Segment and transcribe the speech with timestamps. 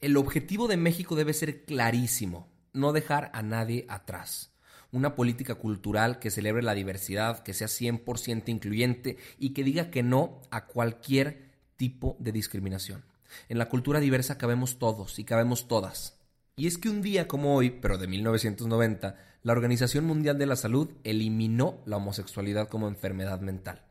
[0.00, 4.50] El objetivo de México debe ser clarísimo, no dejar a nadie atrás.
[4.92, 10.02] Una política cultural que celebre la diversidad, que sea 100% incluyente y que diga que
[10.02, 13.04] no a cualquier tipo de discriminación.
[13.50, 16.18] En la cultura diversa cabemos todos y cabemos todas.
[16.56, 20.56] Y es que un día como hoy, pero de 1990, la Organización Mundial de la
[20.56, 23.82] Salud eliminó la homosexualidad como enfermedad mental.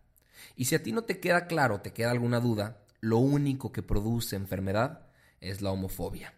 [0.55, 3.83] Y si a ti no te queda claro, te queda alguna duda, lo único que
[3.83, 5.08] produce enfermedad
[5.41, 6.33] es la homofobia.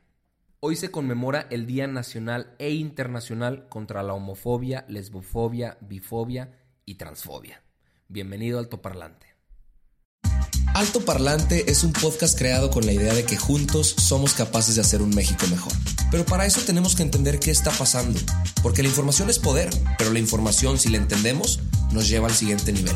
[0.59, 7.63] Hoy se conmemora el Día Nacional e Internacional contra la homofobia, lesbofobia, bifobia y transfobia.
[8.07, 9.31] Bienvenido al Toparlante.
[10.73, 14.81] Alto Parlante es un podcast creado con la idea de que juntos somos capaces de
[14.81, 15.73] hacer un México mejor.
[16.09, 18.20] Pero para eso tenemos que entender qué está pasando,
[18.63, 21.59] porque la información es poder, pero la información si la entendemos
[21.91, 22.95] nos lleva al siguiente nivel.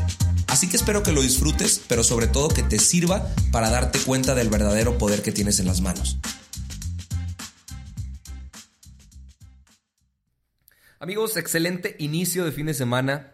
[0.55, 4.35] Así que espero que lo disfrutes, pero sobre todo que te sirva para darte cuenta
[4.35, 6.17] del verdadero poder que tienes en las manos.
[10.97, 13.33] Amigos, excelente inicio de fin de semana.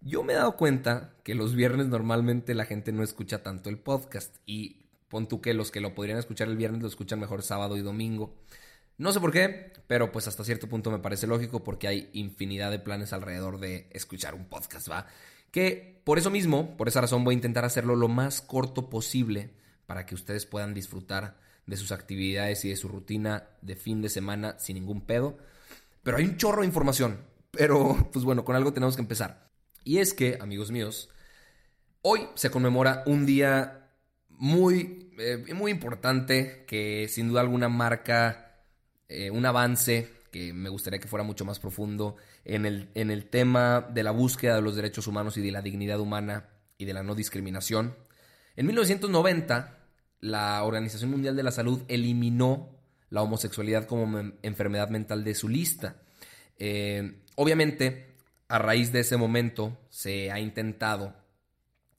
[0.00, 3.78] Yo me he dado cuenta que los viernes normalmente la gente no escucha tanto el
[3.78, 7.44] podcast y pon tú que los que lo podrían escuchar el viernes lo escuchan mejor
[7.44, 8.34] sábado y domingo.
[8.98, 12.72] No sé por qué, pero pues hasta cierto punto me parece lógico porque hay infinidad
[12.72, 15.06] de planes alrededor de escuchar un podcast, ¿va?
[15.50, 19.50] Que por eso mismo, por esa razón voy a intentar hacerlo lo más corto posible
[19.86, 24.08] para que ustedes puedan disfrutar de sus actividades y de su rutina de fin de
[24.08, 25.38] semana sin ningún pedo.
[26.02, 29.50] Pero hay un chorro de información, pero pues bueno, con algo tenemos que empezar.
[29.84, 31.10] Y es que, amigos míos,
[32.02, 33.90] hoy se conmemora un día
[34.28, 38.64] muy, eh, muy importante que sin duda alguna marca
[39.08, 43.26] eh, un avance que me gustaría que fuera mucho más profundo en el, en el
[43.26, 46.48] tema de la búsqueda de los derechos humanos y de la dignidad humana
[46.78, 47.96] y de la no discriminación.
[48.56, 49.78] En 1990,
[50.20, 52.78] la Organización Mundial de la Salud eliminó
[53.10, 55.96] la homosexualidad como enfermedad mental de su lista.
[56.58, 58.14] Eh, obviamente,
[58.48, 61.14] a raíz de ese momento se ha intentado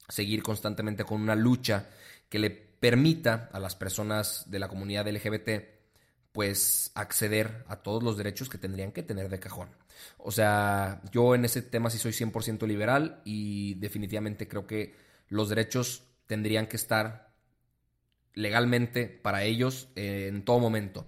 [0.07, 1.89] seguir constantemente con una lucha
[2.29, 5.80] que le permita a las personas de la comunidad LGBT
[6.31, 9.69] pues acceder a todos los derechos que tendrían que tener de cajón.
[10.17, 14.95] O sea, yo en ese tema sí soy 100% liberal y definitivamente creo que
[15.27, 17.31] los derechos tendrían que estar
[18.33, 21.07] legalmente para ellos en todo momento.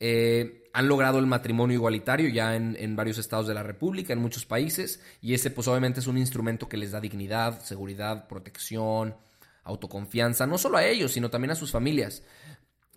[0.00, 4.44] Eh, han logrado el matrimonio igualitario ya en, varios estados de la República, en muchos
[4.44, 9.16] países, y ese pues obviamente es un instrumento que les da dignidad, seguridad, protección,
[9.62, 12.24] autoconfianza, no solo a ellos, sino también a sus familias.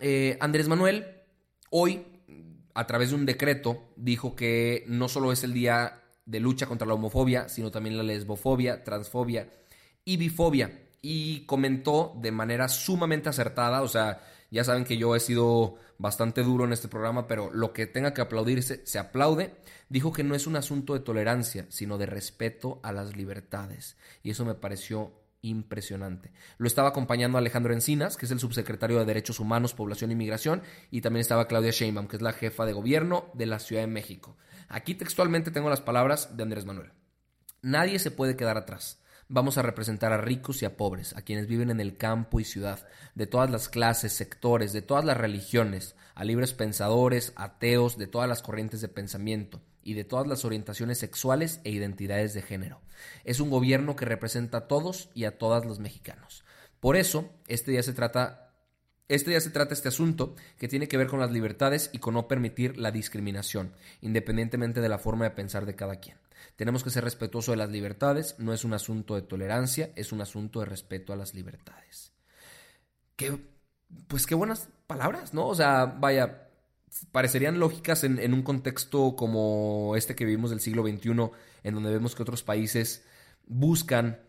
[0.00, 1.17] Eh, Andrés Manuel
[1.70, 2.06] hoy,
[2.74, 6.86] a través de un decreto, dijo que no solo es el día de lucha contra
[6.86, 9.48] la homofobia, sino también la lesbofobia, transfobia
[10.04, 10.70] y bifobia,
[11.00, 14.20] y comentó de manera sumamente acertada, o sea,
[14.50, 18.14] ya saben que yo he sido bastante duro en este programa, pero lo que tenga
[18.14, 19.54] que aplaudirse, se aplaude.
[19.88, 23.96] Dijo que no es un asunto de tolerancia, sino de respeto a las libertades.
[24.22, 25.12] Y eso me pareció
[25.42, 26.32] impresionante.
[26.58, 30.62] Lo estaba acompañando Alejandro Encinas, que es el subsecretario de Derechos Humanos, Población y Migración,
[30.90, 33.88] y también estaba Claudia Sheinbaum, que es la jefa de gobierno de la Ciudad de
[33.88, 34.36] México.
[34.68, 36.92] Aquí textualmente tengo las palabras de Andrés Manuel.
[37.62, 39.00] Nadie se puede quedar atrás.
[39.30, 42.44] Vamos a representar a ricos y a pobres, a quienes viven en el campo y
[42.44, 48.06] ciudad, de todas las clases, sectores, de todas las religiones, a libres pensadores, ateos, de
[48.06, 52.80] todas las corrientes de pensamiento y de todas las orientaciones sexuales e identidades de género.
[53.24, 56.42] Es un gobierno que representa a todos y a todas los mexicanos.
[56.80, 58.46] Por eso, este día se trata
[59.08, 62.12] este día se trata este asunto que tiene que ver con las libertades y con
[62.12, 63.72] no permitir la discriminación,
[64.02, 66.18] independientemente de la forma de pensar de cada quien.
[66.56, 70.20] Tenemos que ser respetuosos de las libertades, no es un asunto de tolerancia, es un
[70.20, 72.12] asunto de respeto a las libertades.
[73.16, 73.38] Qué,
[74.06, 75.46] pues qué buenas palabras, ¿no?
[75.46, 76.48] O sea, vaya,
[77.12, 81.10] parecerían lógicas en, en un contexto como este que vivimos del siglo XXI,
[81.64, 83.04] en donde vemos que otros países
[83.46, 84.20] buscan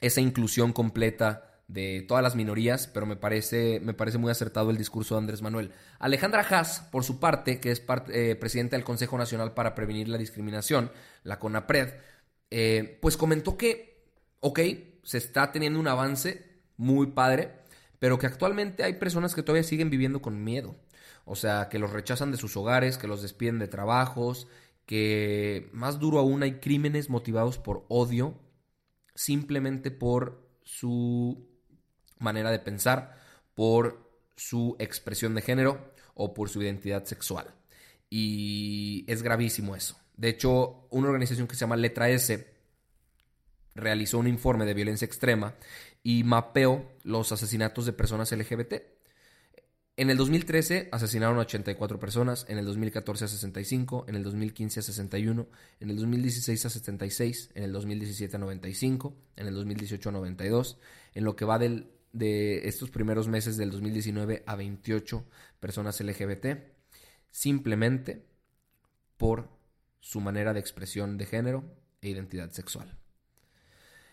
[0.00, 4.78] esa inclusión completa de todas las minorías, pero me parece, me parece muy acertado el
[4.78, 5.72] discurso de Andrés Manuel.
[5.98, 10.08] Alejandra Haas, por su parte, que es parte, eh, presidenta del Consejo Nacional para Prevenir
[10.08, 10.90] la Discriminación,
[11.24, 11.94] la CONAPRED,
[12.50, 14.02] eh, pues comentó que,
[14.40, 14.60] ok,
[15.02, 17.52] se está teniendo un avance muy padre,
[17.98, 20.74] pero que actualmente hay personas que todavía siguen viviendo con miedo.
[21.26, 24.48] O sea, que los rechazan de sus hogares, que los despiden de trabajos,
[24.86, 28.38] que más duro aún hay crímenes motivados por odio,
[29.14, 31.47] simplemente por su
[32.18, 33.16] manera de pensar,
[33.54, 37.54] por su expresión de género o por su identidad sexual.
[38.10, 39.96] Y es gravísimo eso.
[40.16, 42.46] De hecho, una organización que se llama Letra S
[43.74, 45.54] realizó un informe de violencia extrema
[46.02, 48.74] y mapeó los asesinatos de personas LGBT.
[49.96, 54.78] En el 2013 asesinaron a 84 personas, en el 2014 a 65, en el 2015
[54.78, 55.48] a 61,
[55.80, 60.78] en el 2016 a 76, en el 2017 a 95, en el 2018 a 92,
[61.14, 65.24] en lo que va del, de estos primeros meses del 2019 a 28
[65.60, 66.46] personas LGBT,
[67.30, 68.26] simplemente
[69.16, 69.50] por
[70.00, 71.64] su manera de expresión de género
[72.00, 72.96] e identidad sexual.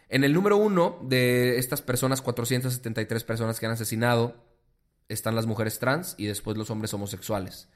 [0.10, 4.44] En el número uno de estas personas, 473 personas que han asesinado,
[5.10, 7.70] están las mujeres trans y después los hombres homosexuales.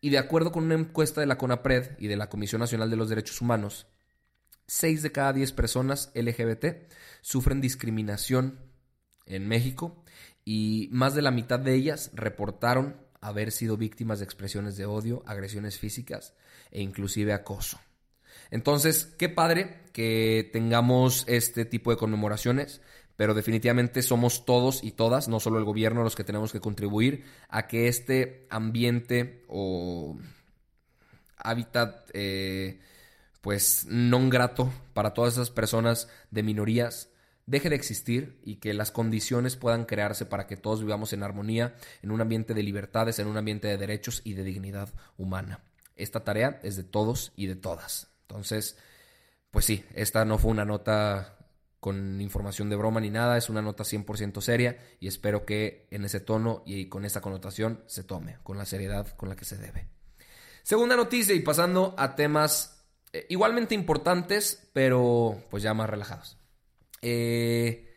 [0.00, 2.96] Y de acuerdo con una encuesta de la CONAPRED y de la Comisión Nacional de
[2.96, 3.86] los Derechos Humanos,
[4.66, 6.90] 6 de cada 10 personas LGBT
[7.20, 8.58] sufren discriminación
[9.26, 10.02] en México
[10.44, 15.22] y más de la mitad de ellas reportaron haber sido víctimas de expresiones de odio,
[15.26, 16.34] agresiones físicas
[16.70, 17.80] e inclusive acoso.
[18.50, 22.80] Entonces, qué padre que tengamos este tipo de conmemoraciones,
[23.16, 27.24] pero definitivamente somos todos y todas, no solo el gobierno, los que tenemos que contribuir
[27.48, 30.16] a que este ambiente o
[31.38, 32.78] hábitat, eh,
[33.40, 37.08] pues, no grato para todas esas personas de minorías
[37.46, 41.74] deje de existir y que las condiciones puedan crearse para que todos vivamos en armonía,
[42.02, 45.60] en un ambiente de libertades, en un ambiente de derechos y de dignidad humana.
[45.94, 48.08] Esta tarea es de todos y de todas.
[48.22, 48.76] Entonces,
[49.50, 51.38] pues sí, esta no fue una nota
[51.78, 56.04] con información de broma ni nada, es una nota 100% seria y espero que en
[56.04, 59.56] ese tono y con esa connotación se tome, con la seriedad con la que se
[59.56, 59.88] debe.
[60.64, 66.36] Segunda noticia y pasando a temas eh, igualmente importantes, pero pues ya más relajados.
[67.08, 67.94] Eh,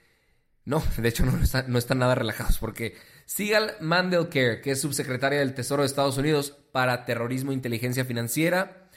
[0.66, 2.96] no, de hecho no, están nada relajados porque
[3.26, 8.88] Sigal Mandelker, que es subsecretaria del Tesoro de Estados Unidos para Terrorismo e Inteligencia Financiera,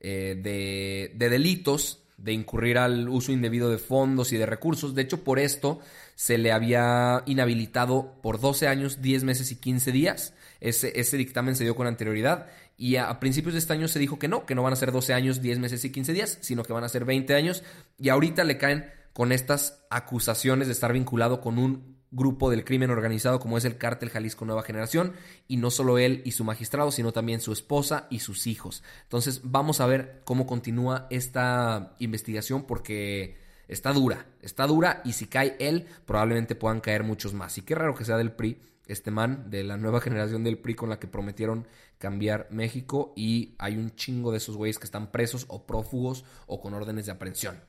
[0.00, 4.94] eh, de, de delitos de incurrir al uso indebido de fondos y de recursos.
[4.94, 5.80] De hecho, por esto
[6.14, 10.34] se le había inhabilitado por 12 años, 10 meses y 15 días.
[10.60, 12.46] Ese, dictamen se dio con anterioridad
[12.76, 14.92] y a, principios de este año se dijo que no, que no van a ser
[14.92, 17.62] 12 años, 10 meses y 15 días, sino que van a ser 20 años.
[17.98, 22.90] Y ahorita le caen con estas acusaciones de estar vinculado con un grupo del crimen
[22.90, 25.12] organizado como es el cártel Jalisco Nueva Generación
[25.46, 28.82] y no solo él y su magistrado, sino también su esposa y sus hijos.
[29.02, 33.38] Entonces vamos a ver cómo continúa esta investigación porque
[33.68, 37.56] está dura, está dura y si cae él probablemente puedan caer muchos más.
[37.58, 40.74] Y qué raro que sea del PRI, este man de la nueva generación del PRI
[40.74, 45.12] con la que prometieron cambiar México y hay un chingo de esos güeyes que están
[45.12, 47.62] presos o prófugos o con órdenes de aprehensión.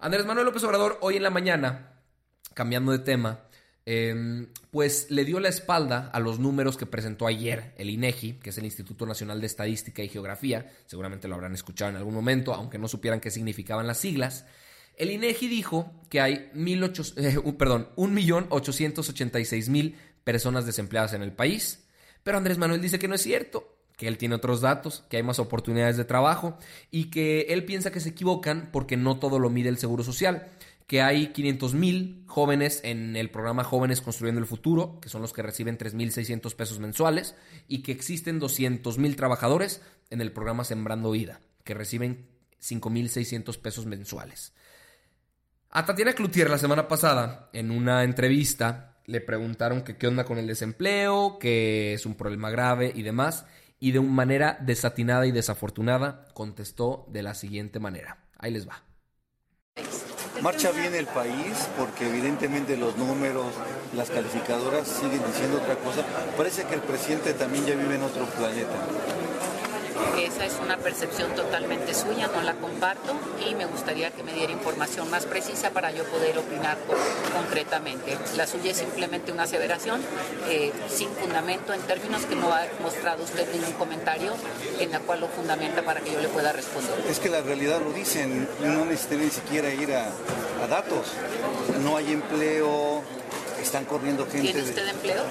[0.00, 2.00] Andrés Manuel López Obrador hoy en la mañana,
[2.54, 3.40] cambiando de tema,
[3.90, 8.50] em, pues le dio la espalda a los números que presentó ayer el INEGI, que
[8.50, 12.52] es el Instituto Nacional de Estadística y Geografía, seguramente lo habrán escuchado en algún momento,
[12.52, 14.44] aunque no supieran qué significaban las siglas.
[14.94, 21.86] El INEGI dijo que hay mil ocho, eh, perdón, 1.886.000 personas desempleadas en el país,
[22.22, 25.22] pero Andrés Manuel dice que no es cierto, que él tiene otros datos, que hay
[25.22, 26.58] más oportunidades de trabajo
[26.90, 30.46] y que él piensa que se equivocan porque no todo lo mide el Seguro Social,
[30.88, 35.34] que hay 500 mil jóvenes en el programa Jóvenes Construyendo el Futuro, que son los
[35.34, 37.36] que reciben 3.600 pesos mensuales,
[37.68, 42.26] y que existen 200 mil trabajadores en el programa Sembrando Vida, que reciben
[42.62, 44.54] 5.600 pesos mensuales.
[45.70, 50.38] A Tatiana Cloutier la semana pasada, en una entrevista, le preguntaron que qué onda con
[50.38, 53.44] el desempleo, que es un problema grave y demás,
[53.78, 58.24] y de una manera desatinada y desafortunada contestó de la siguiente manera.
[58.38, 58.87] Ahí les va.
[60.42, 63.46] Marcha bien el país porque evidentemente los números
[63.94, 66.04] las calificadoras siguen diciendo otra cosa.
[66.36, 68.76] Parece que el presidente también ya vive en otro planeta.
[70.28, 73.14] Esa es una percepción totalmente suya, no la comparto
[73.48, 76.76] y me gustaría que me diera información más precisa para yo poder opinar
[77.34, 78.18] concretamente.
[78.36, 80.02] La suya es simplemente una aseveración
[80.48, 84.34] eh, sin fundamento en términos que no ha mostrado usted ningún comentario
[84.78, 86.92] en la cual lo fundamenta para que yo le pueda responder.
[87.08, 90.08] Es que la realidad lo dicen, no necesitan ni siquiera ir a,
[90.62, 91.06] a datos.
[91.82, 93.02] No hay empleo,
[93.62, 94.52] están corriendo gente.
[94.52, 95.24] ¿Tiene usted empleo?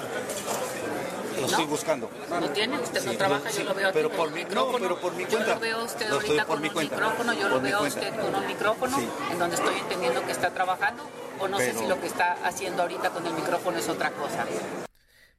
[1.40, 2.10] Lo estoy buscando.
[2.28, 2.78] ¿No tiene?
[2.78, 3.50] ¿Usted no trabaja?
[3.50, 4.78] yo lo veo pero aquí por mi, micrófono.
[4.80, 5.54] pero por mi Yo cuenta.
[5.54, 6.94] lo veo a usted Lo estoy ahorita por con mi un cuenta.
[6.96, 8.00] micrófono, yo Por lo veo a cuenta.
[8.00, 9.08] usted con un micrófono, Sí.
[9.32, 11.02] en donde estoy entendiendo que está trabajando,
[11.40, 14.46] o no sé si lo que está haciendo ahorita con el micrófono es otra cosa.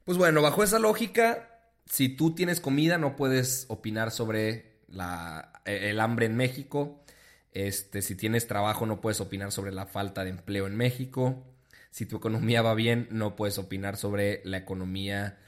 [0.04, 1.48] Pues bueno, bajo esa lógica,
[1.86, 7.02] si tú tienes comida, no puedes opinar sobre la, eh, el hambre en México.
[7.52, 11.44] Este, si tienes trabajo, no puedes opinar sobre la falta de empleo en México.
[11.90, 15.38] Si tu economía va bien, no puedes opinar sobre la economía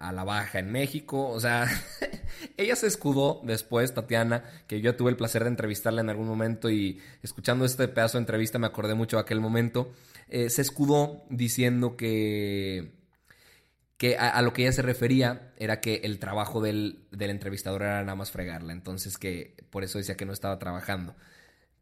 [0.00, 1.28] a la baja en México.
[1.28, 1.66] O sea,
[2.56, 6.70] ella se escudó después, Tatiana, que yo tuve el placer de entrevistarla en algún momento
[6.70, 9.92] y escuchando este pedazo de entrevista me acordé mucho de aquel momento.
[10.28, 12.98] Eh, se escudó diciendo que
[13.96, 18.00] que a, lo que ella se refería era que el trabajo del, del entrevistador era
[18.00, 21.14] nada más fregarla, entonces que por eso decía que no estaba trabajando.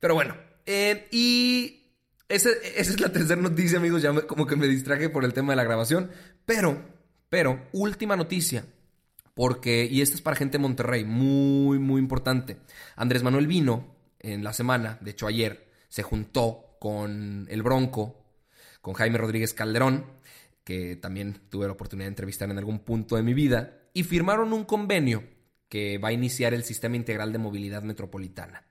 [0.00, 1.92] Pero bueno, eh, y
[2.28, 5.52] esa es la tercera noticia, amigos, ya me- como que me distraje por el tema
[5.52, 6.10] de la grabación,
[6.44, 6.82] pero,
[7.28, 8.64] pero, última noticia,
[9.34, 12.58] porque, y esta es para gente de Monterrey, muy, muy importante.
[12.96, 18.24] Andrés Manuel vino en la semana, de hecho ayer, se juntó con el Bronco,
[18.80, 20.06] con Jaime Rodríguez Calderón,
[20.64, 24.52] que también tuve la oportunidad de entrevistar en algún punto de mi vida, y firmaron
[24.52, 25.24] un convenio
[25.68, 28.64] que va a iniciar el Sistema Integral de Movilidad Metropolitana.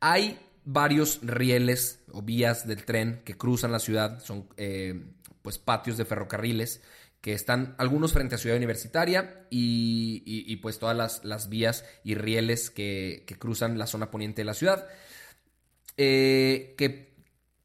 [0.00, 5.96] Hay varios rieles o vías del tren que cruzan la ciudad, son eh, pues patios
[5.96, 6.82] de ferrocarriles
[7.20, 12.70] que están algunos frente a Ciudad Universitaria y, pues todas las, las vías y rieles
[12.70, 14.86] que, que cruzan la zona poniente de la ciudad.
[15.96, 17.14] Eh, que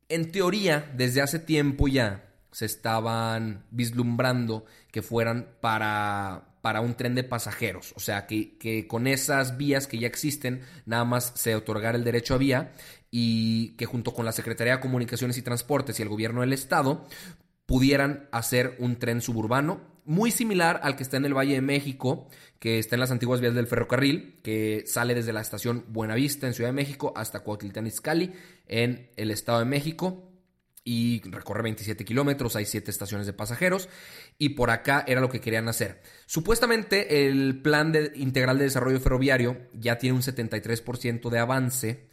[0.10, 7.16] en teoría, desde hace tiempo ya se estaban vislumbrando que fueran para, para un tren
[7.16, 7.94] de pasajeros.
[7.96, 12.04] O sea, que, que con esas vías que ya existen, nada más se otorgara el
[12.04, 12.74] derecho a vía
[13.10, 17.06] y que junto con la Secretaría de Comunicaciones y Transportes y el gobierno del Estado
[17.66, 22.28] pudieran hacer un tren suburbano muy similar al que está en el Valle de México,
[22.60, 26.54] que está en las antiguas vías del ferrocarril, que sale desde la estación Buenavista en
[26.54, 28.34] Ciudad de México hasta Cuautitlán Izcalli
[28.68, 30.28] en el Estado de México
[30.84, 33.88] y recorre 27 kilómetros, hay 7 estaciones de pasajeros
[34.40, 36.02] y por acá era lo que querían hacer.
[36.26, 42.10] Supuestamente el plan de- integral de desarrollo ferroviario ya tiene un 73% de avance,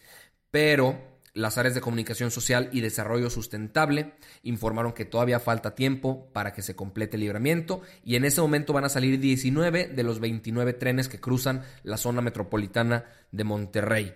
[0.50, 6.52] pero las áreas de comunicación social y desarrollo sustentable informaron que todavía falta tiempo para
[6.52, 10.21] que se complete el libramiento y en ese momento van a salir 19 de los
[10.21, 14.14] 29 trenes que cruzan la zona metropolitana de Monterrey.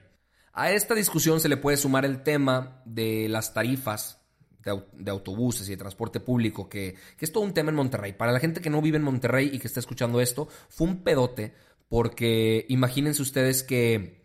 [0.52, 4.19] A esta discusión se le puede sumar el tema de las tarifas
[4.62, 7.76] de, au- de autobuses y de transporte público, que, que es todo un tema en
[7.76, 8.12] Monterrey.
[8.12, 11.02] Para la gente que no vive en Monterrey y que está escuchando esto, fue un
[11.02, 11.55] pedote,
[11.88, 14.22] porque imagínense ustedes que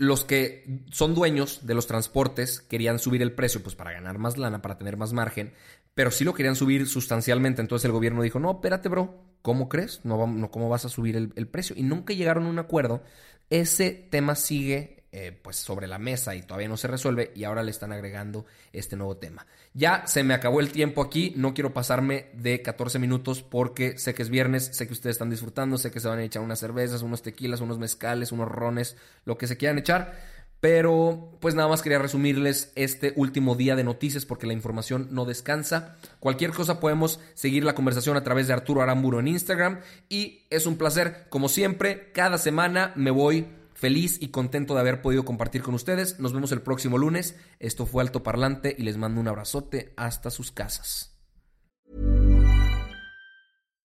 [0.00, 4.38] los que son dueños de los transportes querían subir el precio pues para ganar más
[4.38, 5.52] lana, para tener más margen,
[5.94, 7.60] pero sí lo querían subir sustancialmente.
[7.60, 10.00] Entonces el gobierno dijo, no, espérate, bro, ¿cómo crees?
[10.04, 11.76] No, no ¿Cómo vas a subir el, el precio?
[11.76, 13.02] Y nunca llegaron a un acuerdo.
[13.50, 17.64] Ese tema sigue eh, pues sobre la mesa y todavía no se resuelve y ahora
[17.64, 19.44] le están agregando este nuevo tema.
[19.74, 24.14] Ya se me acabó el tiempo aquí, no quiero pasarme de 14 minutos porque sé
[24.14, 26.60] que es viernes, sé que ustedes están disfrutando, sé que se van a echar unas
[26.60, 30.14] cervezas, unos tequilas, unos mezcales, unos rones, lo que se quieran echar.
[30.60, 35.24] Pero pues nada más quería resumirles este último día de noticias porque la información no
[35.24, 35.96] descansa.
[36.20, 40.66] Cualquier cosa podemos seguir la conversación a través de Arturo Aramburo en Instagram y es
[40.66, 43.48] un placer, como siempre, cada semana me voy
[43.80, 46.20] feliz y contento de haber podido compartir con ustedes.
[46.20, 47.34] Nos vemos el próximo lunes.
[47.58, 51.09] Esto fue Alto Parlante y les mando un abrazote hasta sus casas.